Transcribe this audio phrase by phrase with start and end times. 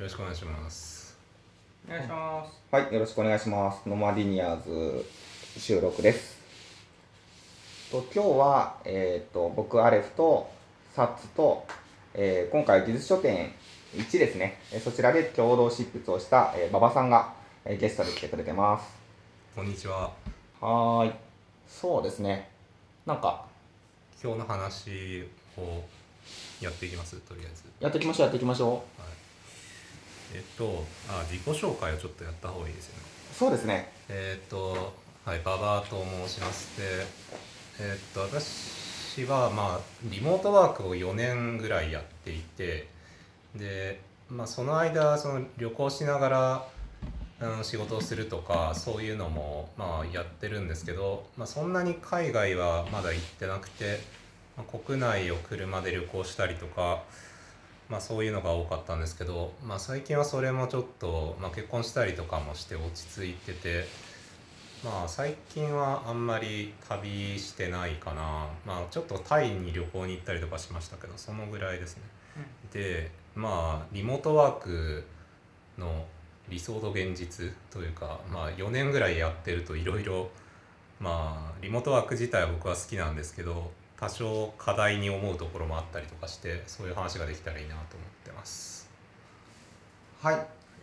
[0.00, 1.18] ろしくお願いします。
[1.86, 2.58] お願いします。
[2.70, 3.86] はい、よろしくお願いします。
[3.86, 5.04] ノマディニアーズ
[5.58, 6.38] 収録です。
[7.90, 10.50] と今日は、えー、と僕、アレフと
[10.94, 11.66] サッツと、
[12.14, 13.52] えー今回、技術書店
[13.94, 17.34] 1ですね、えーそちらで共同執筆をした、えー馬場さんが、
[17.66, 18.86] えーゲストで来てくれてます。
[19.54, 20.12] こんにちは。
[20.62, 21.14] はーい、
[21.68, 22.48] そうですね、
[23.04, 23.44] なんか、
[24.22, 25.26] 今日の話
[25.58, 25.84] を
[26.62, 27.64] やっていきますとりあえず。
[27.80, 29.19] やっていきましょう、やっていきましょはい
[30.34, 33.02] えっとあ自己紹介をちょっとやった方がいいですよね
[33.32, 33.34] う。
[33.34, 34.92] そうですね、えっと
[35.24, 37.06] はい馬場と申しますで
[37.78, 42.88] えっと私はまあリモートワークを4年ぐらいやっていて
[43.54, 46.68] でまあその間その旅行しながら
[47.42, 54.00] あの仕事をするとかそういうのもまあやってるんですけど、まあ、そんなに海外はまだ行ってなくて、
[54.58, 57.02] まあ、国内を車で旅行したりとか、
[57.90, 63.84] まあ、そういうのが多かったんですけど、まあ、最近はそれもちょっと、まあ、結婚したりとかもして落ち着いてて、
[64.84, 72.02] まあ、最近はあんまり旅してないかな、まあ、ちょっとタイに旅行に行ったりとかしましたけどそのぐらいですね。
[72.72, 75.04] でまあリモートワーク
[75.76, 76.06] の
[76.48, 80.30] 理想と現実というか、まあ、4年ぐらいやってるといろいろ
[81.00, 88.88] まあリモートワーク自体は僕は好きなんですけど多少課題に思うところもあったりとかしてそういう話ができたらいいなと思ってます。
[90.22, 90.34] はい、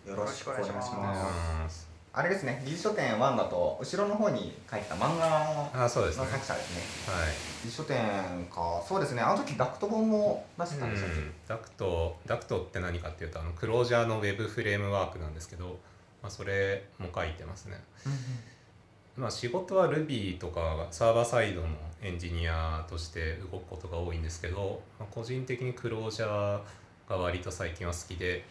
[0.08, 1.88] よろしくお願いします。
[2.14, 6.24] あれですね、技術書店1だと、後ろの方に書いた漫画のあそうですね。
[6.24, 6.32] はい。
[6.32, 7.58] 作者ですね。
[7.66, 7.98] 辞書店
[8.46, 15.78] かそうですねあの時ダクト本も出してたんでしたっけ、うんダクトダクトって何かっていうとあのクロージャーのウェブフレームワークなんですけど、
[16.22, 17.80] まあ、それも書いてますね。
[19.16, 21.68] まあ、仕事は Ruby とかサーバーサイドの
[22.02, 26.62] エンジニアとして動くことが多いんですけど、まあ、個人的にクロージャー
[27.10, 28.46] が割と最近は好きで、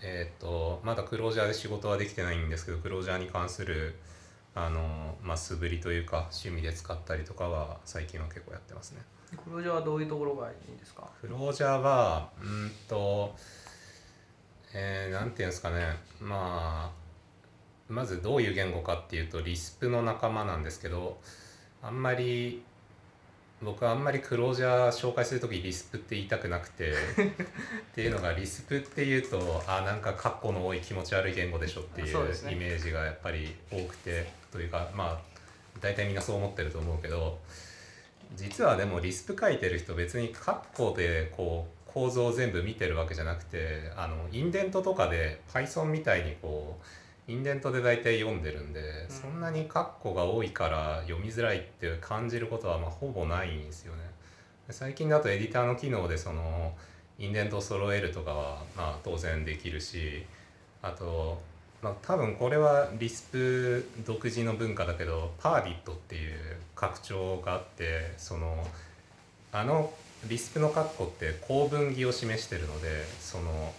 [0.00, 3.96] えー、とまだクロージャーで仕事はできてないんですけどクロージャーに関する
[4.54, 9.02] あの、まあ、素振りというか趣味で使ったりとかは最近は結構やってますね。
[9.44, 11.06] クロージャーはどういうところがいいんですか？
[11.20, 13.36] クロージャーはうーんと
[14.72, 16.90] えー、なんていうんですかねまあ
[17.88, 21.18] まずどういう言語かっていうとリスプの仲間なんですけど
[21.82, 22.62] あんまり
[23.60, 26.94] 僕はあんまりクロージャー紹介する時リスプって言いたくなくて っ
[27.94, 35.38] ていうのがリスプっていうとあなんかカッコの多い気持ち悪い言語でしょっていうイメージがやっぱり多くてというかまあ
[35.80, 37.38] 大体みんなそう思ってると思うけど
[38.36, 46.84] 実はでもリスプ書いてる人別にカッコでこう構造を全部見てるわけじゃなくてあのインデントとかで Python みたいにこう
[47.28, 54.02] インデントで大体読んでるんで、んそんなにカッコが多いから読みづらいって感じることはまあほぼないんですよね。
[54.66, 56.72] で最近だとエディターの機能でその
[57.18, 60.24] インデントを揃えるとかはまあ当然できるし
[60.80, 61.40] あと、
[61.82, 66.38] まあ、多分これはリスプ独自の文化だけどパーディットっていう
[66.74, 68.66] 拡張があってその
[69.52, 69.92] あの
[70.28, 73.72] リスプのカッコって構文義を示してるのでその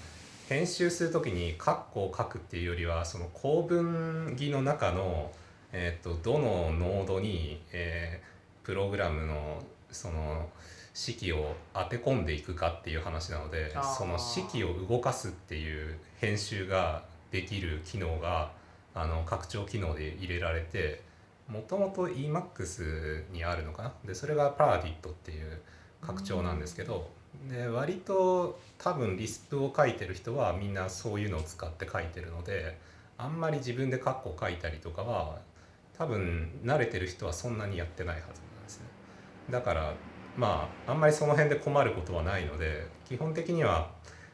[0.49, 5.31] 編集する時にカッコを書くっていうよりはその構文義の中の、
[5.71, 8.29] えー、とどのノードに、えー
[8.61, 10.47] プログラムのその
[10.93, 18.51] 式を当て込んでいくかっていう話なのでその式を動かすっていう編集ができる機能が
[18.93, 21.01] あの拡張機能で入れられて
[21.47, 23.93] もともと EMAX にあるのかな？
[24.05, 25.61] でそれがパーディットっていう
[25.99, 27.09] 拡張なんですけど、
[27.47, 32.77] で割と多分リスプを書いてる人はみんなそういうのを使って書いてるので
[33.17, 35.39] あんまり自分でカッコ書いたりとかは
[35.97, 38.85] 多分慣れてる人はそんなにやってないはずなんですね。
[39.49, 39.93] だから
[40.37, 43.91] まああんまりその辺で困ることはないので基本的には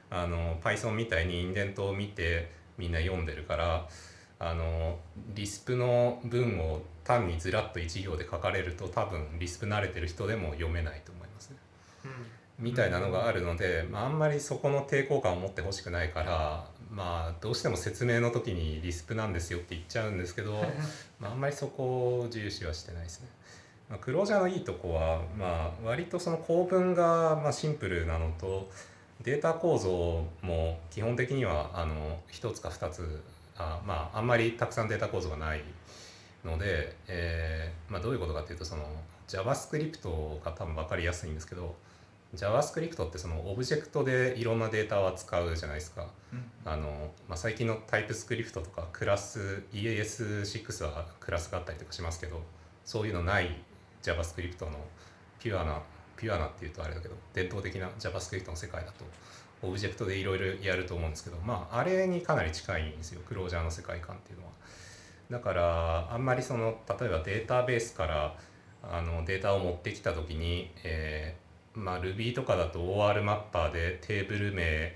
[0.10, 3.88] あの Python みたいにインデントを見てみんな読んでるから
[4.38, 5.00] あの
[5.34, 11.58] リスプの文を単にずらっと1行で書かれると多分リスプ慣れてる人でも読めないと思いますね。
[12.06, 20.54] うんみたいなのがあるので、まあ、あんまりそこの抵抗感を持ってほしくないからまあどうしても説明の時にリスプなんですよって言っちゃうんですけど、
[21.20, 23.28] まあ、あんまりそこを重視はしてないですね。
[23.90, 28.70] まあ、クロージャーのいいとこは、まあ、割とその構文がまあシンプルなのと
[29.22, 33.22] データ構造も基本的にはあの1つか2つ
[33.58, 35.62] あ,、まあ、あんまりたくさんデータ構造がない
[36.44, 38.84] ので、えーまあ、どういうことかっていうとその
[39.28, 41.76] JavaScript が多分分かりやすいんですけど
[42.34, 46.08] JavaScript ってそのオブジェクトでいろんなデータを扱うじゃないですか。
[46.66, 52.42] あのまあ、最近のタイプスクリプトとかクラス EAS6 はクラスがあったりとかしますけど
[52.84, 53.56] そういうのない
[54.02, 54.72] JavaScript の
[55.40, 55.82] ピュアな
[56.18, 59.06] ピュアなっていうとあれだけど伝統的な JavaScript の世界だと
[59.62, 64.52] オブジェクトでいろいろやると思うんですけどまああれにかなり近いんですよクロージャーの世界観っていうのは。
[65.30, 68.36] だからあんまりその例えばデータベースから
[68.84, 71.45] あのデータを持ってきた時に、えー
[71.76, 74.96] まあ、Ruby とかだと OR マッパーでテーブル名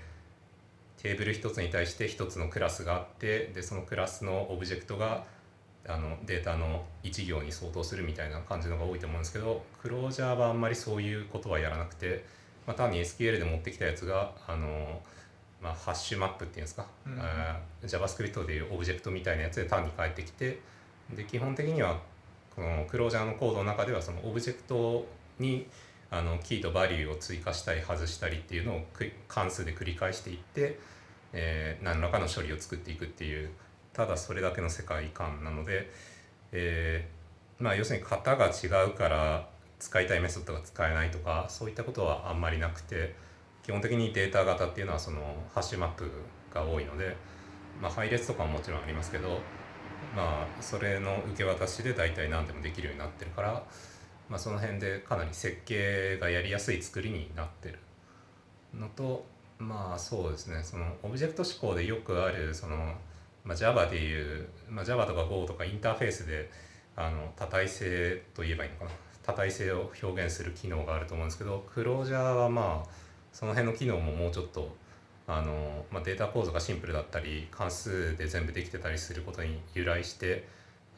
[1.02, 5.24] テーブル一つに対して一つのクラスがあってでそのクラスのオブジェクトが
[5.88, 12.24] あのデータの1行に相当するみたいな感じのが多いと思うんですけどクロージャーはあんまりそういうことはやらなくて、
[12.66, 15.00] まあ、単に SQL で持ってきたやつがあの、
[15.62, 17.88] まあ、ハッシュマップっていうんですか、うん。
[17.88, 20.60] JavaScript でいうオブジェクトみたいなやつで単に返ってきて
[21.16, 21.98] で基本的には
[22.54, 25.06] この Clojure のコードの中ではそのオブジェクト
[25.38, 25.66] に
[26.10, 28.86] あのキーとバリューを追加したり外したりっていうのを
[29.28, 30.78] 関数で繰り返していって、
[31.32, 33.50] えー何らかの処理を作っていくっていう
[33.92, 35.90] ただそれだけの世界観なので、
[36.52, 37.20] えー
[37.60, 39.48] まあ要するに型が違うから
[39.78, 43.14] 使いたいメソッドが使えないとかそういったことはあんまりなくて
[43.62, 45.20] 基本的にデータ型っていうのはその
[45.54, 46.10] ハッシュマップ
[46.52, 47.16] が多いので、
[47.80, 49.40] まあ、配列とかももちろんありますけど
[50.16, 53.62] まあそれの受け渡しで大体何でもできるようになってるから、
[54.30, 57.78] まあ、その辺でかなり設計がやりやすい作りになってる
[58.72, 59.26] のと
[59.58, 60.62] まあそうですね。
[60.62, 62.94] そのオブジェクト思考でよくあるその、
[63.44, 66.50] まあ、Java でいう、まあ、Java とか Go とかインターフェースで
[66.96, 68.90] あの多体性と言えばいいのかな。
[69.22, 72.90] 多体性を表現する機能があると思うんですけどクロージャーはまあ
[73.32, 74.74] その辺の機能ももうちょっと
[75.26, 80.48] あの、まあ、データ構造がシンプルだったり関数で全部できてたりすることに由来して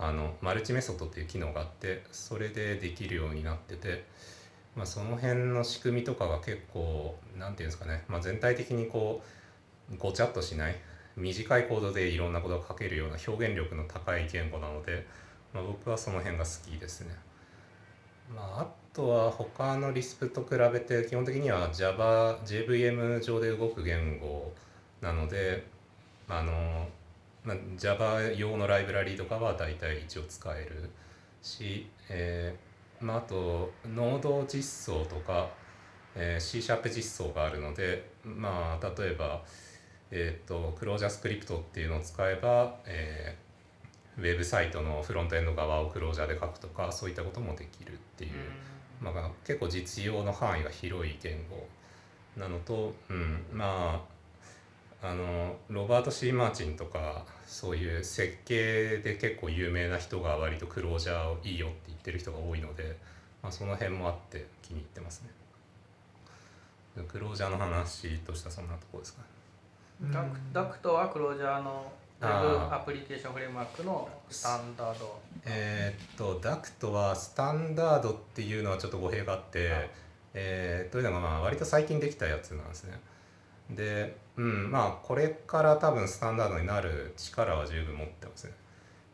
[0.05, 4.05] あのマルチメソッドっていう機能があってそれでできるようになってて、
[4.75, 9.23] まあ、その辺の仕組みとかが結構なんていうんですかね、まあ、全体的にこ
[9.93, 10.77] うごちゃっとしない
[11.17, 15.07] 短いコードでいろんなことが書けるような表現力の高い言語なので、
[15.55, 17.15] まあ、僕はその辺が好きですね。
[18.35, 24.53] まあ、あとは他のリスプと比べて基本的には Java、JVM 上で動く言語
[25.03, 25.67] なので
[26.29, 26.89] あの、
[27.45, 30.91] まあ、Java 用のライブラリとかは大体一応使える
[31.43, 35.49] し、えーまあ、あとノード実装とか、
[36.15, 39.43] えー、C シャープ実装があるのでまあ例えば、
[40.11, 43.53] えー、とクロージャースクリプトっていうのを使えば、えー
[44.19, 48.33] ウェブサイトのフロントエンド側をクロージャーで書くとかそういったこともできるっていう、
[49.01, 51.67] まあ、結構実用の範囲が広い言語
[52.37, 54.12] なのと、うん、まあ
[55.03, 62.97] あのロバート・シー・マーチンとかそういう設計で結構有名な人が割とクロージャーをいいよって言ってる人が多いので、
[63.43, 65.31] まあ、その辺もあって気に入ってますね。
[67.09, 70.13] クロージャーの話としてはそんなところですかね。
[70.13, 75.21] ダク Duct は Clojure のウェあーブアプリケーションフレームワークのスタンダード。
[75.47, 79.91] えーっと Duct はスタンダードっていうのはちょっと語弊があって、はい
[80.35, 83.01] えーというのがまあ割と最近できたやつなんですね。
[83.75, 88.53] で、うん、まあこれから多分スタンダードになる力は十分持ってますね。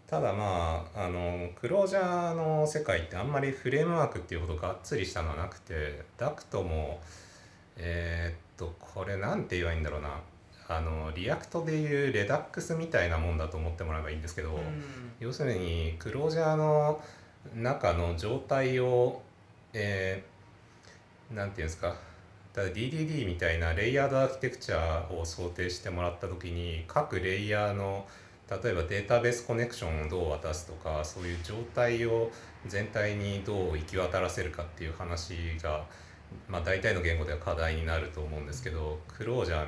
[0.07, 7.01] ただまああの Clojure の世界ってあんまりフレームワークっていうほどがっつりしたのはなくて Duct も
[7.77, 10.21] えーっとこれなんて言えばいいんだろうな
[10.69, 14.61] あの React でいう Redux みたいなもんだと思ってもらえばいいんですけど、うん
[15.21, 17.03] 要するに Clojure の
[17.57, 19.21] 中の状態を、
[19.73, 20.39] えー
[21.35, 21.95] なんていうんですか
[22.59, 28.05] ただ DDD みたいなレイヤードアーキテクチャを想定してもらった時に各レイヤーの
[28.51, 32.33] 例えばデータベースコネクションをどう渡すとかそういう状態を
[32.67, 35.85] 全体にどう行き渡らせるかっていう話が、
[36.49, 39.65] まあ、大体の言語では課題になると思うんですけどクロージャ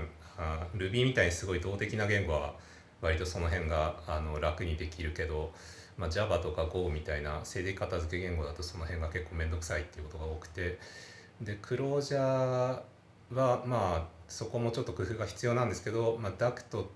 [0.76, 2.55] ー Ruby みたいにすごい動的な言語は
[3.00, 5.53] 割とその辺があの楽にできるけど、
[5.97, 10.81] まあ、Java とか Go みたいな静的片付け言語だとその辺が結構面倒くさいっていうことが多くて
[11.40, 12.20] でクロージャー
[13.35, 16.90] はまあそこもちょっと工夫が必要なんですけど、まあ、ダクト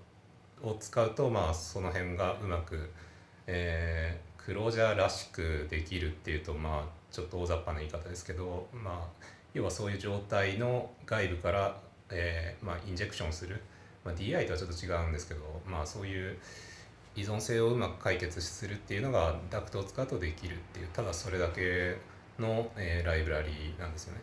[0.63, 2.89] を使うとまあその辺がうまく、
[3.47, 9.25] えークロージャーらしくできるっていうとまあちょっと大雑把な言い方ですけどまあ
[9.55, 11.75] 要はそういう状態の外部から、
[12.11, 13.59] えーまあ、インジェクションする、
[14.03, 16.37] まあ、DI とはちょっと違うんですけどまあそういう
[17.15, 21.97] 依存性をうまく解決するっていうのがダクトを使うとできるっていうただそれだけ
[22.39, 24.21] の、えーライブラリーなんですよね。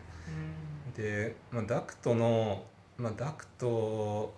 [0.95, 2.65] で、まあ、ダクトの、
[2.97, 4.33] まあ、ダクト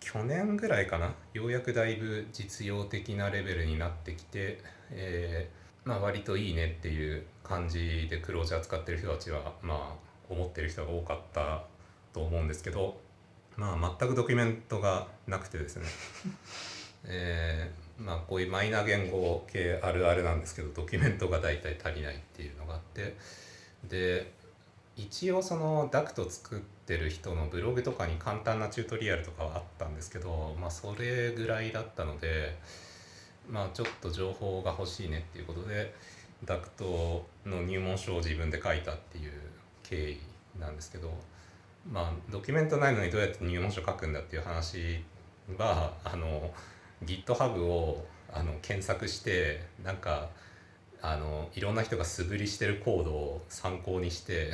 [0.00, 1.14] 去年ぐらいかな？
[1.32, 4.60] ようやくだいぶ実用的なレベルになってきて、
[4.90, 11.64] えーまあ、割といいねっていう感じでクロージャー使ってる人たちはまあ思ってる人が多かった
[12.12, 13.00] と思うんですけど、
[13.56, 15.86] まあ、全くドキュメントがなくてですね
[17.04, 23.16] えーまあこういうマイナー言語系あるあるなんですけどドキュメントが大体足りないっていうのがあって
[23.88, 24.32] で
[24.96, 32.56] 一応そのダクト作ってる人のブログとかに簡単なチュートリアルとかはあったんですけどまあそれぐらいだったので
[33.48, 35.94] まあちょっと情報が欲しいねっていうことで
[36.44, 39.32] ダクトの入門書を自分で書いたっていう
[39.82, 40.18] 経緯
[40.60, 41.10] なんですけど
[41.90, 45.02] まあドキュメントないのにどうやって入門書書くんだっていう話
[45.56, 46.52] はあの
[47.06, 50.30] GitHub をあの検索してなんか
[51.00, 54.52] あのいろんな人が素振りしてるコードを参考にして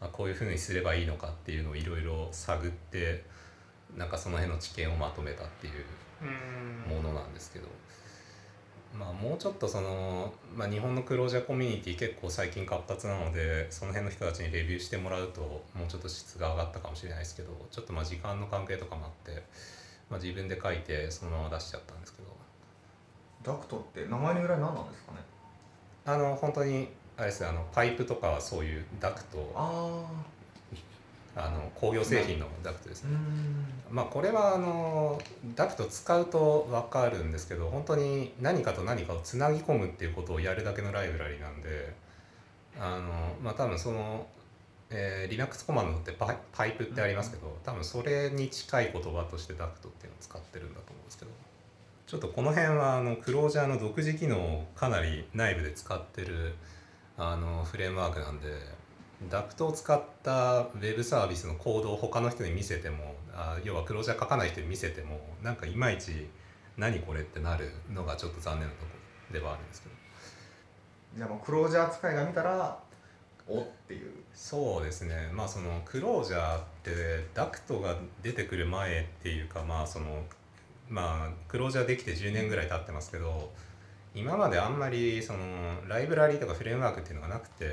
[0.00, 3.24] あこういうふうにすればいいのかっていうのをいろいろ探って
[3.96, 5.72] なんかその辺の知見をまとめたっていう
[6.22, 6.24] う
[6.92, 6.96] ん。
[6.96, 7.68] ものなんですけど、
[8.98, 15.40] まあ、もうちょっとその、まあ、日本のクロージャーコミュニティ結構最近活発なのでその辺の人たちにレビューしてもらうと
[15.74, 19.42] もうちょっと質が上がったかもしれないですけどちょっとまあ時間の関係とかもあって、
[20.10, 22.28] まあ、自分で書いてそのまま出しちゃったんですけど。
[23.44, 25.18] ダクトって名前の由来何なんですかね？
[26.04, 29.52] あの本当にあれですねあのパイプとかはそういうダクト。
[29.54, 30.04] あ
[31.36, 33.10] あの工業製品のダクトですね。
[33.14, 33.94] ん。
[33.94, 35.20] まあこれはあの
[35.54, 41.94] ダクト使うと分かるんですけど本当に何かと何かをつなぎ込むっていうことをやるだけのライブラリなんで
[42.80, 44.26] あのまあ多分その、
[44.90, 51.30] えー Linux コマンドってパイパイプってありますけど多分それに近い言葉としてダクトっていうのを使ってるんだと思うんですけど。
[52.08, 56.54] ちょっとこの辺はあのクロージャーの独自機能をかなり内部で使ってる
[57.18, 58.46] あのフレームワークなんで
[59.28, 66.28] ダクトを使ったウェブサービスのコードを他の人に見せてもあ要はクロージャー書かない人に見せてもなんかいまいち
[66.78, 68.86] 何これってなるのがちょっと残念なとこ
[69.30, 69.94] ろではあるんですけど。
[71.16, 72.78] じゃあもうクロージャー使いが見たら
[73.48, 74.12] おっていう。
[74.34, 75.30] そうですね。
[75.32, 80.24] まあそのクロージャーってダクトが出てくる前っていうかまあその
[80.88, 83.50] まあクロージャーできて10年ぐらい経ってますけど
[84.14, 85.38] 今まであんまりその
[85.88, 87.64] ライブラリーとかフレームワークっていうのがなくて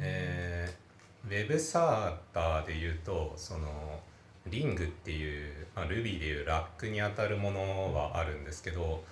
[0.00, 0.86] えー
[1.26, 4.00] ウェブサーバーでいうとその
[4.46, 9.02] Ring っていう、まあ、Ruby でいうラックにあたるものはあるんですけど、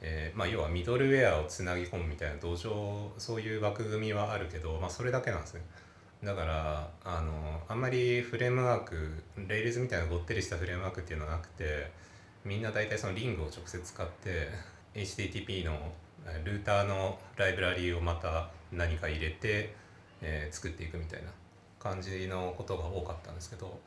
[0.00, 5.62] えーまあ、要はミドルウェアをつなぎ込むみたいな土壌そういう枠組みはあるけど、まあ、それだけなんですね。
[6.22, 11.90] だからあのあんまりフレームワーク Rails みたいなごってりしたフレームワークっていうのはなくて
[12.44, 14.48] みんな大体そのリングを直接使って
[14.94, 15.92] HTTP の
[16.44, 19.74] ルーターのライブラリーをまた何か入れて、
[20.20, 21.28] えー作っていくみたいな
[21.78, 23.78] 感じのことが多かったんですけど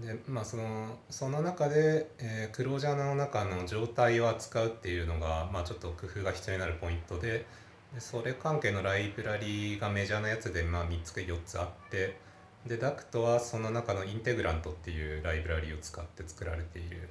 [0.00, 7.46] でまあそのその中で、えークロージャーの中の状態を扱うっていうのが、まあ、ちょっと工夫が必要になるポイントで
[7.94, 12.18] でそれ関係のライブラリーがメジャーなやつで、まあ、3つか4つあって
[12.66, 17.08] でダクトはその中のインテグラントっていうライブラリーを使って作られている。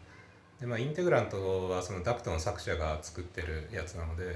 [0.60, 4.36] で、まあ、インテグラントはそのダクトの作者が作ってるやつなので、うん。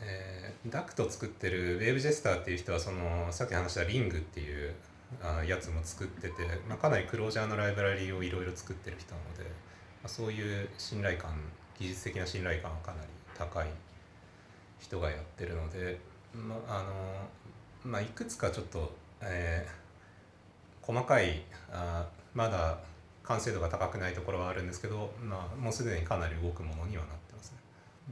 [0.00, 4.74] えーダクト作ってるウェブジェスターっていう人はそのさっき話したリングっていう
[5.22, 6.34] あやつも作ってて、
[6.68, 9.50] まあ、かなりクロージャーのライブラリーをいろいろ作ってる人なので、ま
[10.04, 11.32] あ、そういう信頼感
[11.78, 13.68] 技術的な信頼感はかなり高い
[14.78, 15.98] 人がやってるので、
[16.34, 19.88] まああのまあ、いくつかちょっと、えー
[20.88, 22.78] 細かいあまだ
[23.22, 27.58] 完成度が高くないところはあるんですけど、まあ、もうすでにかなり動くものにはなってますね。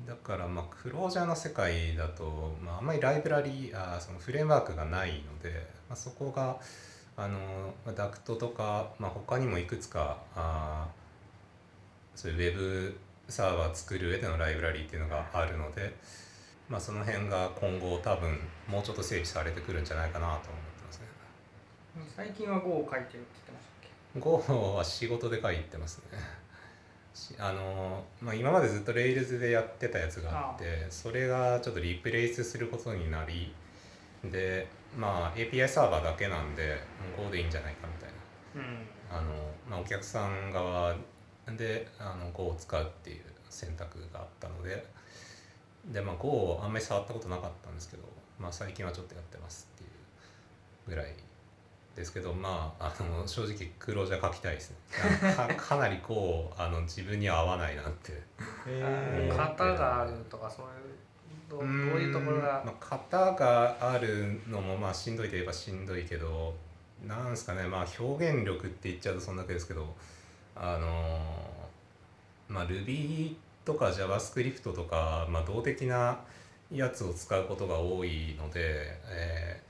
[0.07, 6.59] だからまあクロージャーの世界だと、まあ、あんまりライブラリーあーそのフレームワークがないので、まあ、そこが
[7.17, 7.39] あの
[7.85, 15.95] まあダクトとか、まあ、他にもいくつかあーそういうウェブサーバー作る上でのライブラリーっていうのがあるので、
[16.69, 18.39] まあ、その辺が今後多分
[18.69, 20.51] もうちょっと整備されてくるんじゃないかなと思って
[20.87, 21.07] ますね。
[22.17, 26.19] 最近は Go を書いてるって言ってましたっけ？Go は仕事で書いてますね。
[27.15, 33.55] しあのまあ、今までずっと Rails でやってたやつがあってそれがちょっとリプレイスすることになり
[34.23, 36.79] で、まあ、API サーバーだけなんで
[37.17, 38.11] Go でいいんじゃないかみたい
[38.57, 38.87] うん。
[39.11, 39.31] なあの、
[39.69, 40.95] まあ、お客さん側
[41.57, 44.87] であの Go を使うっていう選択があったので
[45.93, 48.03] で、まあ、Go をあんまり触ったことなかったんですけど、
[48.41, 49.91] まあ、最近はちょっとやってますっていう
[50.91, 51.15] ぐらい
[51.95, 54.77] ですけどまああの正直クロージャー書きたいですね。
[55.35, 58.13] か かなりこうあの自分には合わないなって。
[58.67, 60.73] へー型があるとかそういう
[61.49, 62.63] どうどういうところが？
[62.65, 66.55] まあ、型があるのもまあしんどいといえばしんどいけど
[67.07, 69.95] なんですかねまあ表現力って言っちゃうとそんだけですけど
[70.57, 71.21] あの
[72.49, 76.19] まあ Ruby とか JavaScript とか、まあ、動的な
[76.73, 79.61] やつを使うことが多いので、え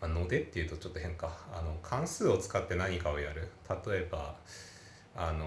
[0.00, 1.30] ーまあ、のでっていうとちょっと変か。
[1.52, 3.48] あの関数を使って何かをやる。
[3.86, 4.34] 例えば
[5.16, 5.46] あの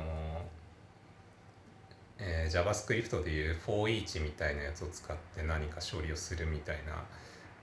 [2.22, 7.04] えー JavaScript でいう for each みたいなやつを使って何か処理をするみたいな、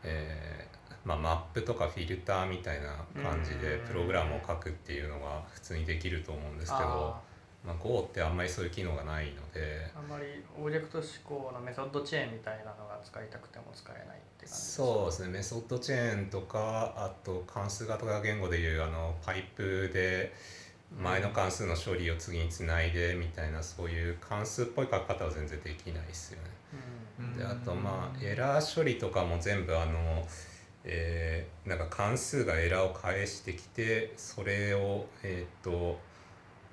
[0.03, 3.87] えーまあ、マップとかフィルターみたいな感じでうん。
[3.87, 7.29] プログラムを書くっていうのが普通にできると思うんですけどあ
[7.67, 10.25] まあ、Go ってあんまりそういう機能がないのでーあんまり
[10.59, 15.29] オブジェクト思考のメソッドチェーンみたいなのが使いたくても使えないって感じですそうですね。
[15.29, 20.33] メソッドチェーンとかあと関数型言語でいうあのパイプで
[20.97, 26.51] 前の関数の処理を次につないでみたいなそういう関数っぽい書き方は全然できないですよね。
[27.21, 30.27] うんであとまあエラー処理とかも全部あの、
[30.85, 35.99] えーなんか関数がエラーを返してきてそれをえっ、と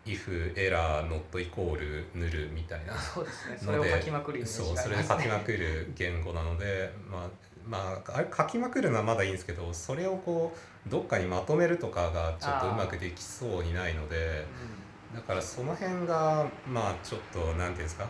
[0.06, 3.58] if エラー not equal ヌルみたいなそうですね。
[3.60, 5.18] それのでを書きまくるイメージそうそれがありますね。
[5.18, 7.30] で書きまくる言語なのでまあ
[7.68, 10.56] まああれ書きまくるのはまだいいんですけどそれをこ
[10.88, 14.46] うどっかにまとめるとかがちょっとうまくできそうにないので
[15.16, 18.08] だからその辺がまあちょっと何ていうんですか？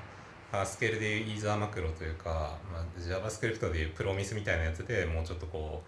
[0.52, 5.82] パースケールでいうイーザーマクロというか、まあ、JavaScript でいうプロミスみたいなやつでもうちょっとこ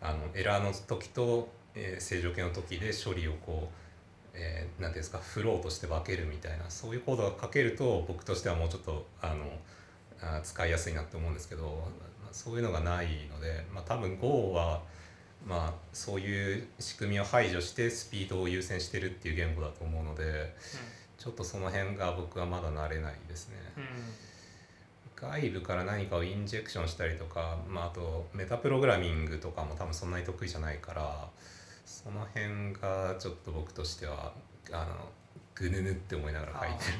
[0.00, 3.83] うあのエラーの時と、えー正常形の時で処理をこう
[4.34, 9.44] えー、なんていうんですかフローとして分けるみたいなそういうコードが書けると僕としてはもうちょっとあの
[10.20, 11.62] あ使いやすいなって思うんですけど、
[12.22, 14.82] まあ、そういうのがないので、まあ、多分 Go は、
[15.46, 20.54] まあ、そういう仕組みを排除してスピードを優先してるっていう言語だと思うので
[21.18, 23.56] ちょっとその辺が僕はまだ慣れないですね。
[23.76, 23.88] うんうん
[25.16, 31.28] 外部から何かをインジェクションしたりとか、まあ、あとメタプログラミングとかも多分そんなに得意じゃないから
[32.04, 34.32] その辺がちょっと僕としては
[34.70, 35.08] あの
[35.54, 36.98] ぐぬぬって思いながら書いてる。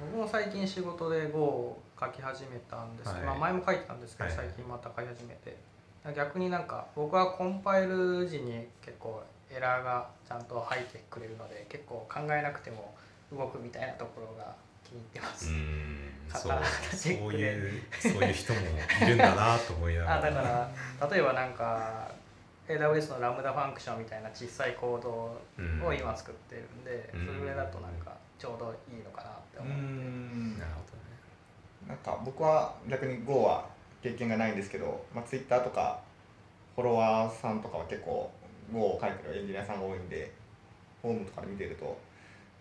[0.00, 3.38] 僕も最近仕事で Go を書き始めたんですけど、はい。
[3.38, 5.56] まあ、前も書いてたんですけど、はい最近また書き始めて。
[6.14, 12.94] 逆になんか僕はコンパイル時に結構エラーがちゃんと入ってくれるので結構考えなくても
[13.32, 14.54] 動くみたいなところが
[14.84, 16.12] 気に入ってます、うん。
[16.28, 16.52] そう
[16.96, 20.16] そういうそういう人もいるんだなと思いながら。
[20.18, 22.08] あだから例えばなんか
[22.68, 27.26] AWS のラムダファンクションみたいな小さいコードうんを今作ってるんで、うん。
[27.26, 30.58] それぐらいだとなんかちょうどいいのかなってう思う、ん。
[30.58, 30.86] なるほ
[31.86, 33.64] なんか僕は逆に Go は
[34.02, 36.00] 経験がないんですけど、まあ、Twitter とか
[36.74, 38.30] フォロワーさんとかは結構
[38.72, 40.32] Go を書いてるエンジニアさんが多いんで
[41.02, 41.96] ホームとかで見てると。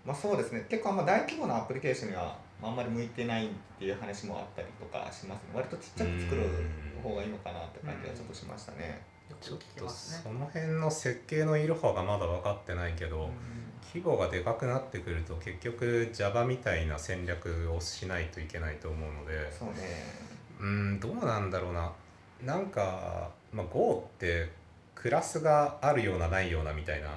[0.06, 0.66] まあそうですね。
[0.70, 5.50] 結構あんま大規模なアプリケーションにはあんまり向いてないっていう話もあったりとかしますね。
[5.56, 6.44] 割とちっちゃく作る
[7.02, 8.80] 方がいいのかなって感じはちょっとしましたね。
[8.80, 13.30] よく聞どちょっとその辺の設計のいろはがまだ分かってないけど、
[13.94, 19.76] 規模がでかくなってくると結局 Java みたいな戦略をしないといけないと思うのでそうね。
[20.60, 21.92] うんどうなんだろうな。
[22.44, 24.52] なんか、まあ、Go って
[24.94, 27.10] クラスがあるようなないようなみたいな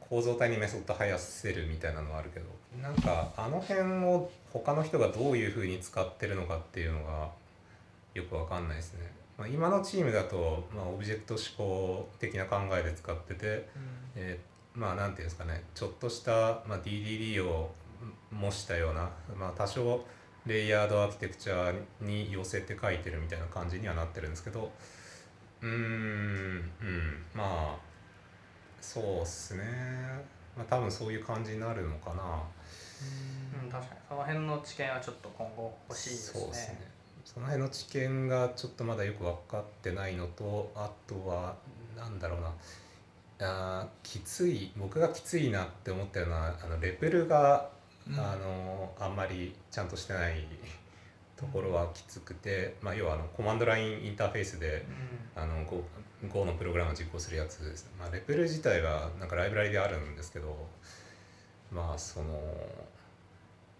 [0.00, 2.46] 構造体にメソッド生やせるみたいなのはあるけど
[2.80, 7.28] なんかあの辺を他の人がどういうふうに使ってるのかっていうのが
[8.14, 9.15] よくわかんないですね。
[9.38, 13.68] まあ、今のチームだと、まあ、オブジェクト思考的な考えで使ってて、
[14.14, 17.70] えーまあなんていうんですかねちょっとした、まあ、DDD を
[18.30, 20.04] 模したような、まあ、多少
[20.44, 24.70] レイヤードアーキテクチャに寄せて書いてるみたいな感じにはなってるんですけど
[25.62, 27.76] うーんうんまあ
[28.80, 29.64] そうっすね。
[30.56, 32.40] まあ多分そういう感じになるのかな。
[33.64, 34.00] うん、確かに。
[34.08, 36.40] その辺の知見はちょっと今後欲しいですね。
[36.40, 36.95] そうですね
[37.26, 41.56] その辺の知見がちょっとまだよく分かってないのとあとは
[41.96, 42.52] なんだろうな。
[43.38, 47.68] あーきつい僕がきついなって思ったようなあのレベルが、
[48.08, 48.18] うん。
[48.18, 50.46] あのあんまりちゃんとしてない
[51.36, 54.86] ところはきつくて、まあ、要はあのコマンドラインインターフェースで
[55.34, 55.82] あの Go,
[56.32, 60.56] Go のプログラムを実行するやつです、まあ、レベル自体はなんかライブラリであるんですけど
[61.70, 62.40] まあその、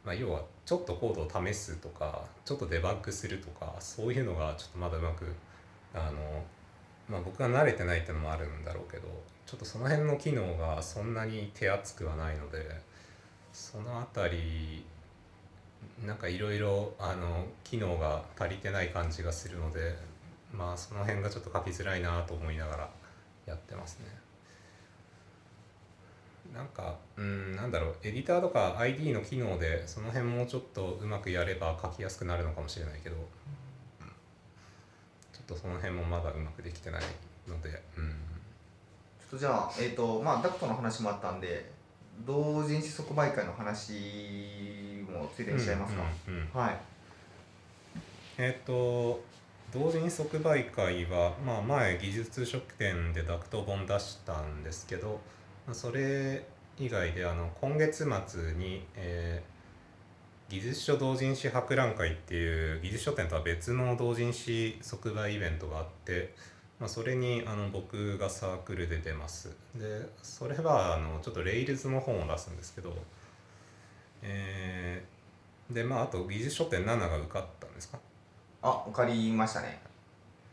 [0.06, 5.34] まあ、要はちょっとコードを試すとかちょっとデバッグするとかそういうのがちょっとまだうまく
[5.92, 6.42] あの、
[7.08, 9.08] まあ、僕が慣れてないっていうのもあるんだろうけど
[9.44, 12.58] ちょっとその辺の機能がそんなに手厚くはないので
[13.52, 14.84] そのあたり
[16.06, 16.92] なんかいろいろ
[17.64, 19.96] 機能が足りてない感じがするので
[20.52, 22.90] まあその辺がちょっと書きづらいなと思いながら
[23.46, 24.25] やってますね。
[26.54, 33.16] なんかうんなんだろうエディターとか ID の機能でその辺もうちょっとうまくやれば書きやすくなるのかもしれないけど
[35.32, 37.02] ちょっとその辺もまだうまくできてない
[37.48, 38.10] のでうん。
[39.18, 41.70] ちょっとじゃあ、えーとまあ、ダクトの話もあったんで
[42.26, 43.92] 同人誌即売会の話
[45.10, 46.48] もついでにしちゃいますか、うんうんうん。
[46.52, 46.76] はい。
[48.38, 49.20] えっ、と
[49.72, 55.18] 同人即売会は、まあ、前技術書店でダクト本出したんですけどまあ
[55.72, 56.44] それ
[56.78, 59.56] 以外であの今月末に、えー
[60.48, 66.34] 技術書同人誌博覧会っていう技術書店とは別の同人誌即売イベントがあって
[66.78, 69.56] まあ、それにあの僕がサークルで出ます。
[69.74, 72.94] でそれはあのちょっと Rails の本を出すんですけど
[74.22, 77.98] えーでまああと技術書店7が受かったんですか？
[78.62, 79.80] あ受かりましたね。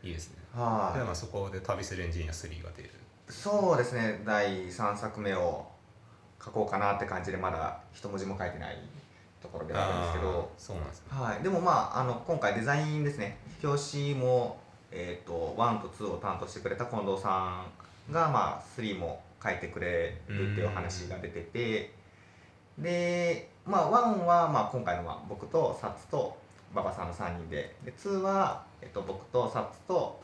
[0.02, 0.38] いいですね。
[0.52, 2.90] はい、でまあそこで旅するエンジニア3が出る
[3.28, 4.22] そうですね。
[4.24, 5.66] 第3作目を
[6.44, 8.78] 書こうかなって感じでまだ一文字も書いてない
[9.40, 10.50] ところではあるんですけど。
[10.58, 11.06] そうなんですね。
[11.10, 13.38] はい、でもまああの今回デザインですね。
[13.62, 14.58] 表紙も、
[14.90, 17.64] えー、と1と2を担当してくれた近藤さ
[18.08, 21.92] んが、まあ、3も書いてくれるっていう話が出てて。
[22.78, 26.36] で、まあ、1は、まあ、今回のは僕とサッツと
[26.72, 27.74] 馬場さんの3人で。
[27.84, 30.20] で2は、えっと僕とサッツと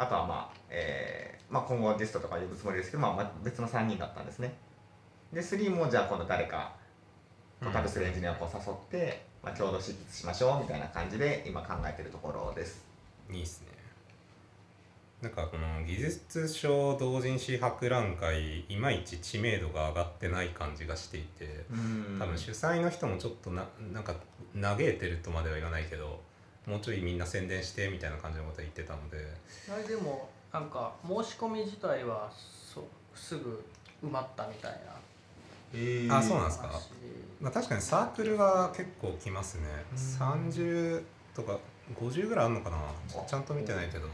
[0.00, 4.54] あとは、まあえーまあ、今後ゲストとか呼ぶつもりですけど、まあまあ、別の3人だったんですね。
[5.30, 6.72] で3もじゃあ今度誰か
[7.60, 12.82] こう旅するエンジニアをこう誘って、まあ、共同執筆しましょうみたいな感じで今考えてるところです。
[13.30, 13.68] いいっすね。
[15.20, 21.66] なんかこの技術書同人誌博覧会いまいち知名度が上がってない感じがしていて
[22.18, 24.14] 多分主催の人もちょっとななんか
[24.58, 26.20] 嘆いてるとまでは言わないけど
[26.70, 29.16] もうちょいみんな宣伝してみたいな感じのこと言ってたので。
[29.72, 33.64] あれでもなんか申し込み自体はそすぐ
[34.04, 34.78] 埋まったみたいな。
[35.74, 36.14] えー。
[36.16, 36.68] あそうなんですか？
[36.68, 36.90] 話。
[37.40, 39.66] まあ、確かにサークルは結構来ますね。
[39.92, 39.98] うん。
[39.98, 41.02] 30
[41.34, 41.58] とか
[42.00, 42.78] 50ぐらいあるのかな？
[43.26, 44.06] ちゃんと見てないけど、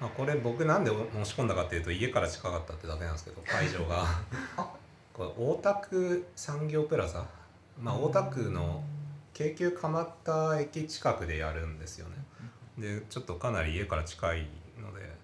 [0.00, 4.04] まあ、これ僕なんで申し込んだかっていうと家から近かったってだけなんですけど 会場が。
[5.12, 7.24] これ大田区産業プラザ、
[7.80, 8.82] まあ、大田区の
[9.36, 12.16] 京急蒲田駅近くでやるんですよね。
[12.78, 14.46] でちょっとかなり家から近い
[14.80, 15.14] ので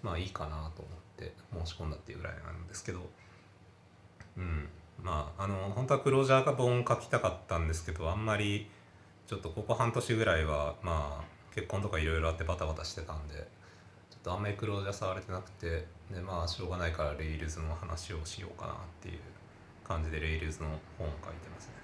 [0.00, 1.34] まあいいかなと思って
[1.66, 3.00] 申し込んだっていうぐらいなんですけど。
[4.36, 4.68] うん。
[5.02, 8.68] まああの本当はクロージャー本書きたかったんですけどあんまり
[9.26, 13.46] ちょっとここ半年ぐらいはまあ結婚とかいろいろあってバタバタしてたんでちょっ
[14.22, 19.18] とあんまり Clojure 触れてなくてでまあしょうがないから Rails の話をしようかなっていう
[19.86, 20.68] 感じで Rails の
[20.98, 21.77] 本を書いてますね。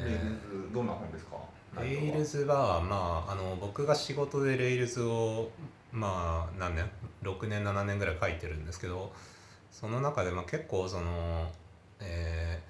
[0.00, 1.36] Rails どんな本ですか？
[1.80, 5.50] Rails は、まあ、あの僕が仕事で Rails を、
[5.90, 6.90] まあ、何年
[7.22, 9.12] ？6年7年ぐらい書いてるんですけど
[9.70, 11.50] その中で、まあ、結構その、
[12.00, 12.60] え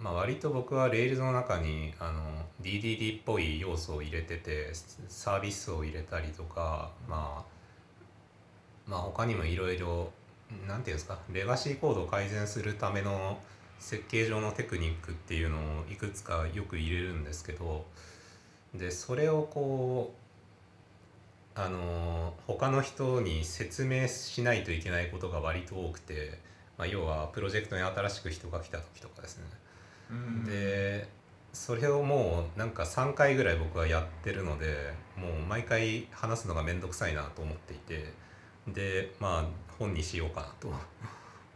[0.00, 2.20] ーまあ、割と僕は Rails の中にあの
[2.62, 4.70] DDD っぽい要素を入れてて
[5.08, 10.10] サービスを入れたりとか、まあ、まあ他にもいろいろ
[10.66, 11.18] なんていうんですか？
[11.32, 13.38] レガシーコードを改善するための
[13.80, 17.86] 設計上のテクニックっていうのをいくつかよく入れるんですけど
[18.74, 20.20] でそれをこう
[21.60, 26.38] あの他の人に説明しないといけないことが割と多くて、
[26.78, 29.44] まあ、要はプロジェクトに新しく人が来た時とかですね。
[30.10, 31.08] うんで
[31.52, 38.12] それをもうなんか3回ぐらい僕はやってるのでもう毎回話すのが面倒くさいなと思っていて
[38.68, 39.44] でまあ
[39.76, 40.68] 本にしようかなと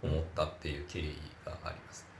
[0.03, 2.14] 思ったっていう経緯があります。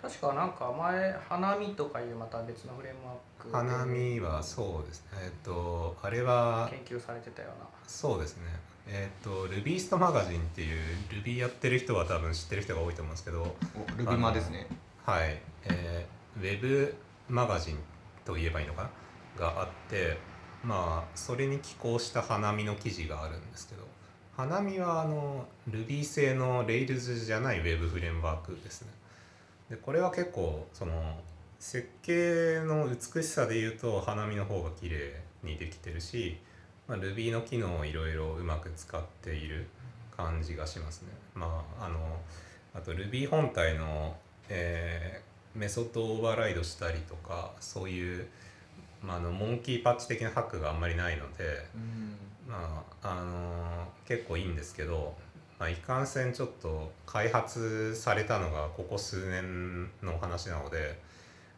[0.00, 5.08] 確かなんか前花見とかいうまた別のフレームワークで花見はそうですね。
[5.22, 7.66] えっとあれは研究されてたような。
[7.86, 8.44] そうですね。
[8.86, 10.78] えっと Rubyist マガジンっていう
[11.10, 13.42] Ruby やってる人は多分知ってる人が多いと思うんですけど。
[13.42, 14.66] おルビマですね。
[15.04, 16.94] はい、えーウェブ
[17.28, 17.78] マガジン
[18.24, 18.90] と言えばいいのかな？
[19.38, 20.16] があって
[20.64, 23.82] まあそれに寄稿した花見の記事があるんですけど。
[24.36, 28.88] 花見はあの Ruby 製の Rails じゃないウェブフレームワークですね
[29.70, 30.92] でこれは結構その
[31.58, 36.38] 設計の美しさで言うと花見の方が綺麗にできてるし、
[36.88, 39.66] まあ、Ruby の機能をいろいろうまく使っている
[40.16, 41.08] 感じがしますね。
[41.34, 42.18] まああの
[42.74, 44.16] あと Ruby 本体の、
[44.48, 48.26] えーメソッドをオーバーライドしたりとかそういう、
[49.02, 52.16] まあ、あのモンキーパッチ的なハックがあんまりないので、うん。
[52.48, 55.14] まああの結構いいんですけど、
[55.60, 55.74] まあ、い。
[55.76, 60.98] かんせんちょっと開発されたのがここ数年のお話なので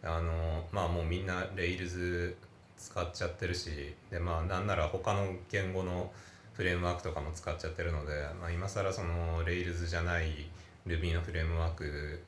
[0.02, 2.34] あのまあもうみんな Rails
[2.76, 6.10] 使っちゃってるしでまあなんなら他の言語の
[6.54, 10.48] フレームワークとかも使っちゃってるので、まあ、今更その Rails じゃない
[10.86, 12.20] Ruby のフレームワーク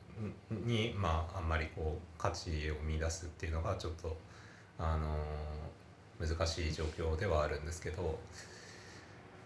[0.51, 4.17] に、まあ、あんまりこう価値を見出すっていうのがちょっと、
[4.79, 5.19] あの
[6.21, 8.19] 難しい状況ではあるんですけど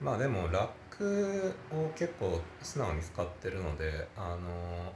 [0.01, 4.93] まあでもラックを結構素直に使ってるので、あの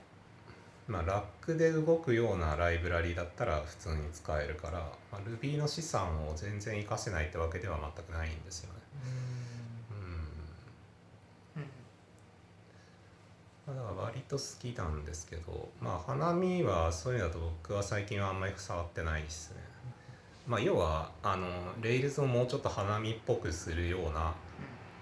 [0.88, 4.78] まあ、ラックで動くようなライブラリだったら普通に使えるから、
[5.10, 8.80] まあ、Ruby の資産を全然活かせないってわけでは全くないんですよね。
[11.56, 11.62] うん。
[11.62, 11.68] うん。
[13.66, 19.62] まあだから割と好きなんですけどまあ花見はそういうのだと僕は最近はあんまり触ってないですね。
[20.46, 21.46] まあ要はあの
[21.80, 24.34] レイルズをもうちょっと花見っぽくするような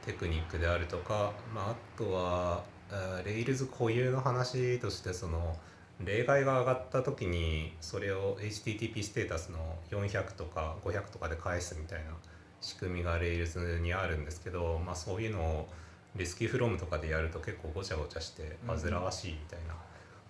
[0.04, 5.56] テクニックであるとか、まあ、あとはあ Rails 固有の話としてその
[6.04, 9.58] 例外が上がった時にそれを HTTP ステータスの
[9.90, 12.12] 400とか500とかで返すみたいな
[12.60, 15.68] 仕組みが Rails にあるんですけど、まあ、そういうのを
[16.16, 19.74] レスキーフロムとかでやると結構ごちゃごちゃして煩わしいみたいな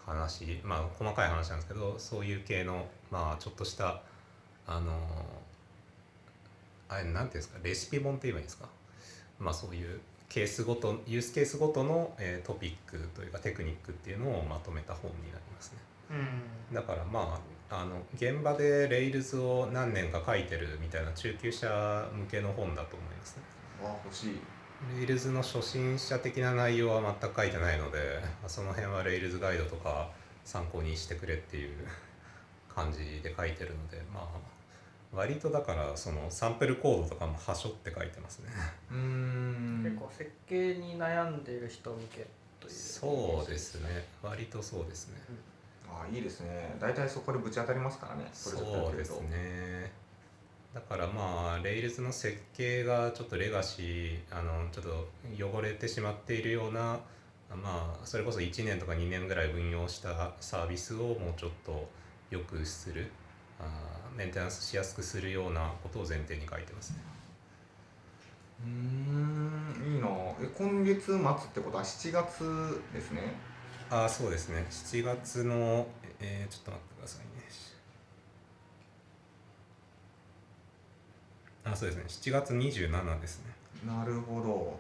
[0.05, 4.03] 話、まあ細かい話なんですけどそういう系のまあちょっとした
[4.67, 4.93] あの
[6.89, 8.69] あれなんていうんですかレシピ本って言えばいいんですか？
[9.41, 15.79] まあそういうケースごとユースケースごとの、えートピックというかテクニックっていうのをまとめた本になりますね。
[16.11, 23.43] うんだからまああの現場で Rails を何年か書いてるみたいな中級者向けの本だと思いますね。
[23.83, 24.41] わ欲しい
[25.05, 27.99] Rails の初心者的な内容は全く書いてないので
[28.41, 30.11] まあその辺は Rails ガイドとか
[30.45, 31.75] 参考にしてくれっていう
[32.75, 34.25] 感じで書いてるのでまあ
[35.13, 38.51] 割とだからそのサンプルコードとかもはしょって書いてますね。
[38.91, 39.83] うーん。
[39.83, 42.27] 結構設計に悩んでいる人向け
[42.61, 44.05] というそうですね。
[44.23, 45.21] 割とそうですね。
[45.89, 46.77] あいいですね。
[46.79, 48.29] 大体そこでぶち当たりますからね。
[48.33, 49.91] そうですね。
[50.73, 57.01] だからまあ Rails の設計がちょっとレガシーあのちょっと汚れてしまっているような
[57.51, 61.89] まあそれこそ1年とか2年ぐらい運用したサービスをもうちょっと
[62.31, 63.11] 良くする
[64.17, 66.97] メンテナンスしやすくするようなことを前提に書いてますね。
[68.63, 70.09] うーんいいな。
[70.43, 71.19] え今月末っ
[71.55, 73.23] てことは7月ですね。
[73.91, 74.67] ああそうですね。
[74.71, 75.87] 7月の
[76.21, 77.31] えーちょっと待ってくださいね。
[81.65, 82.05] あそうですね。
[82.09, 83.53] 7月27ですね。
[83.87, 84.79] なるほど。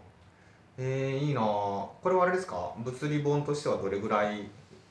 [0.78, 1.40] えー、いいな。
[1.40, 2.72] これはあれですか？
[2.78, 4.48] 物理本としてはどれぐらい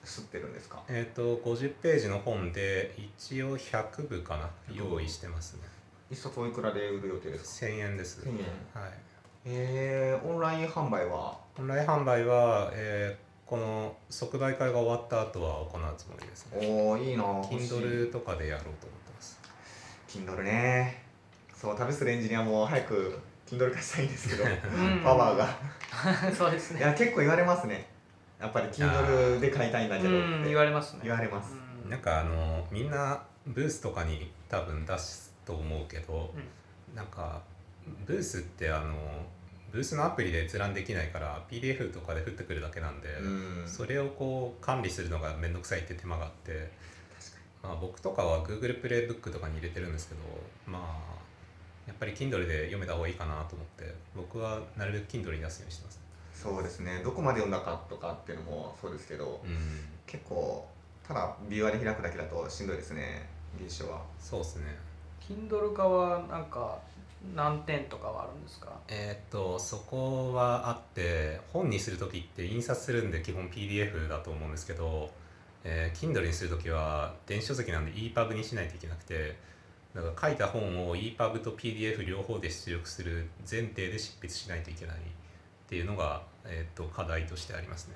[0.10, 0.82] 吸ってるんですか？
[0.90, 5.62] えっ、と50ページの本で一応100部かな用意してますね。
[6.12, 8.22] 一冊おいくらで売る予定ですか？1000円です。
[8.22, 8.36] 1000円。
[8.74, 8.92] はい。
[9.46, 11.38] えー、オンライン販売は？
[11.58, 16.68] オンライン販売は、えーこの即売会が終わった後は行うつもりですね。
[16.68, 17.24] おおいいな。
[17.24, 19.40] Kindle とかでやろうと思ってます。
[20.08, 21.02] Kindle ね。
[21.56, 23.18] そう旅するエンジニアも早く
[23.48, 25.02] Kindle 化したいんですけど うん。
[25.04, 25.58] パワーが。
[26.32, 26.80] そうですね。
[26.80, 27.88] いや結構言われますね
[28.40, 31.02] やっぱり Kindle で買いたいんだけどうんって言われますね。
[31.04, 31.54] 言われます。
[31.84, 31.90] うん。
[31.90, 36.34] なんかあのみんなブースとかに多分出すと思うけど、
[36.96, 37.42] なんか
[38.06, 38.96] ブースってあの
[39.72, 43.68] ブースのアプリで閲覧できないから PDF とかで降ってくるだけなんで、うん。
[43.68, 46.72] それをこう管理するのが面倒くさいって手間があって、
[47.62, 50.22] まあ、僕とかは Google プレイブックとかに入れてるんですけど
[50.66, 51.20] まあ
[51.88, 56.00] やっぱり Kindle で読めた方がいいかなと思って僕はなるべく Kindle に出すようにしてます、
[56.42, 57.02] そうですね。
[57.04, 59.58] どこまで読んだかとかっていうのもそうですけどうん、
[60.08, 60.66] 結構
[61.08, 64.02] ただビューアで開くだけだとしんどいですね技術書は。
[64.20, 64.78] そうですね。
[65.20, 66.80] Kindle 化はなんか
[67.36, 68.72] 何点とかはあるんですか？
[68.88, 75.10] えーっとそこはあって本にする時って印刷するんで基本 PDF だと思うんですけど、
[75.64, 79.36] えー Kindle にする時は電子書籍なんで EPUB にしないといけなくて
[79.94, 84.96] だから書いた本を EPUB と PDF 両方で出力する前提で執筆しないといけない
[85.70, 87.96] っていうのが、えーっと課題としてありますね。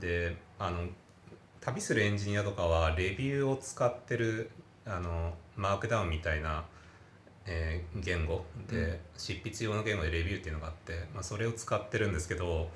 [0.00, 0.88] であの
[1.60, 4.50] 旅するエンジニアとかはレビューを使ってる
[4.84, 6.64] あのマークダウンみたいな、
[7.46, 12.70] えー言語で、うん執筆用の言語でレビューっていうのがあって、まあ、それを使ってるんですけど、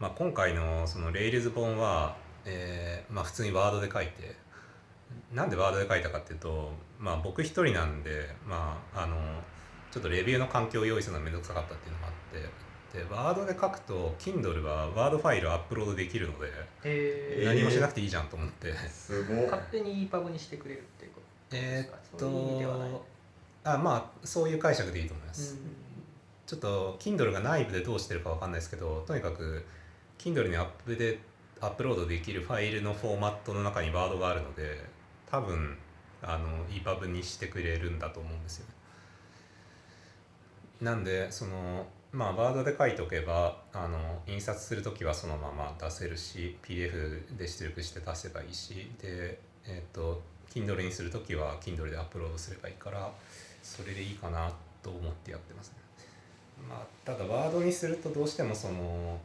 [0.00, 4.36] まあ、今回のそのレイルズ本は、えーまあ、普通にワードで書いて
[5.34, 9.16] なんでワードで書いたかっていうと、まあ、僕一人なんで、まあ、あの
[9.90, 12.48] ちょっとレビューの環境を用意するのがめんどくさかったっていうのがあって
[12.92, 16.46] でワードで書くと Kindle はワードファイルをアップロードできるので
[16.84, 17.46] えー。
[17.46, 18.72] 何もしなくていいじゃんと思って。
[18.88, 19.36] すごい。
[19.44, 21.98] 勝手に EPUB にしてくれるっていうことえですか？
[22.14, 23.04] ーっと
[23.64, 25.56] あまあそういう解釈でいいと思います、
[26.46, 29.64] ちょっと Kindle が内部でどうしてるかわかんないですけどとにかく
[30.18, 31.18] Kindle にアップで
[31.60, 34.82] アップロードできるファイルのフォーマットの中にワードがあるので
[35.30, 35.76] 多分
[36.22, 38.74] あの EPUB にしてくれるんだと思うんですよね。
[40.80, 50.22] なんでそのまあワードで書いておけばあの印刷する時はそのまま出せるし PDF で出力して出せばいいしでえっ、と
[50.54, 53.10] Kindle にする時は Kindle でアップロードすればいいから
[53.62, 54.50] それでいいかな
[54.82, 55.74] と思ってやってますね。
[56.68, 59.20] まあ、ただワードにするとどうしてもその、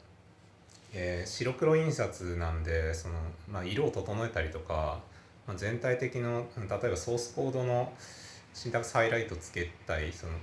[0.94, 3.16] えー白黒印刷なんでその、
[3.52, 5.00] まあ、色を整えたりとか、
[5.48, 7.92] まあ、全体的の例えばソースコードの
[8.54, 10.34] シンタクスハイライトつけたいその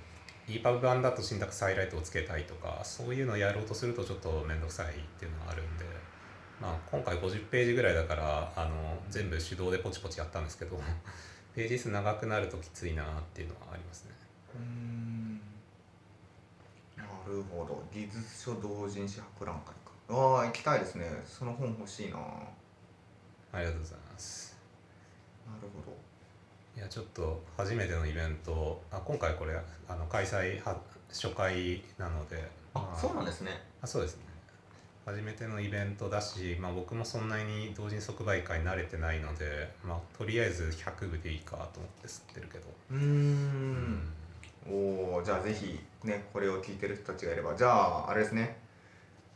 [0.49, 5.85] EPUB 版だとシンタックスハイライトをつけたいとかそういうのをやろうとするとちょっと面倒くさいっていうのがあるんで、
[6.61, 10.81] まあ、今回50ページぐらいだからあの全部手動でポチポチやったんですけど
[11.55, 14.11] ページ数長くなるときついなっていうのはありますね。
[14.55, 15.41] うん。
[16.97, 17.83] なるほど。
[17.93, 19.75] 技術書同人誌博覧会か。
[20.09, 21.07] ああ行きたいですね。
[21.27, 22.19] その本欲しいな。
[22.19, 22.23] な
[23.53, 24.51] ありがとうございます。
[25.61, 25.97] るほど
[26.81, 29.53] いやちょっと初めてのイベントあ今回これ
[29.87, 30.75] あの開催は
[31.11, 33.51] 初回なのであまあそうなんですね。
[33.83, 34.23] あそうですね。
[35.05, 42.65] 初めてのイベントだし、まあ、僕もそんなに同人即売会慣れてないので、まあ、とりあえず100部でいいかと思って吸ってるけど。
[42.93, 44.13] うーん。
[44.67, 48.57] おおじゃあぜひねこれを聞いてる人たちがいればじゃああれですね。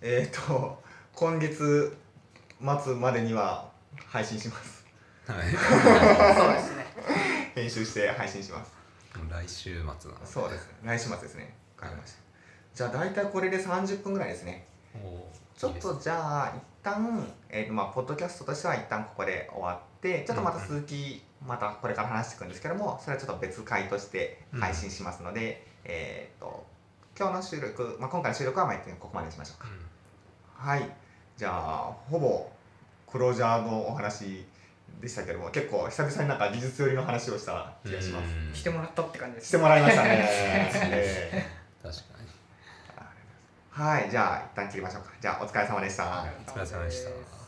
[0.00, 0.82] えっ、ー、と
[1.14, 1.94] 今月
[2.84, 3.68] 末までには
[4.06, 4.86] 配信します。
[5.26, 5.38] はい。
[6.34, 6.70] そうです。
[6.70, 6.73] ね
[7.54, 8.72] 編集して配信します。
[9.30, 10.66] 来週末なのでそうです。
[10.66, 11.54] ね来週末ですね。
[11.76, 12.18] わかりました。
[12.74, 14.66] じゃあ大体これで30分ぐらいですね。
[14.96, 15.24] お
[15.56, 26.66] ちょっとじゃあ一旦えーとまあポッドキャストとしては一旦ここで終わってちょっとまた続きまたこれから話していくんですけどもそれはちょっと別回として配信しますので、えっ、と
[27.16, 29.68] 今日の収録、まあ、今回の収録はまあここまでにしましょうか、
[30.56, 30.90] はい。
[31.36, 32.50] じゃあほぼ
[33.06, 34.44] クロージャーのお話
[35.00, 38.34] でしたけども結構久々になんか技術寄りの話をした気がします。
[38.48, 38.54] うん。
[38.54, 40.28] してもらったって感じですしてもらいましたね、
[40.92, 41.46] え
[41.82, 42.28] 確かに。
[43.76, 45.10] ーはいじゃあ一旦切りましょうか。
[45.20, 47.43] じゃあお疲れ様でした、お疲れ様でした